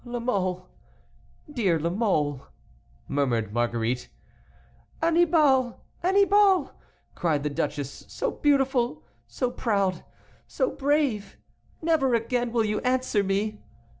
"La 0.03 0.17
Mole! 0.17 0.67
Dear 1.47 1.77
La 1.77 1.91
Mole!" 1.91 2.47
murmured 3.07 3.53
Marguerite. 3.53 4.09
"Annibal! 4.99 5.79
Annibal!" 6.01 6.73
cried 7.13 7.43
the 7.43 7.51
duchess, 7.51 8.05
"so 8.07 8.31
beautiful! 8.31 9.03
so 9.27 9.51
proud! 9.51 10.03
so 10.47 10.71
brave! 10.71 11.37
Never 11.83 12.15
again 12.15 12.51
will 12.51 12.65
you 12.65 12.79
answer 12.79 13.23
me!" 13.23 13.61